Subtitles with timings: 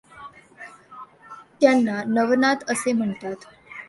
[1.61, 3.45] त्यांना नवनाथ असे म्हणतात.